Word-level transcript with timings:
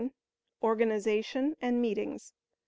Organization 0.63 1.55
and 1.61 1.79
Meetings. 1.79 2.33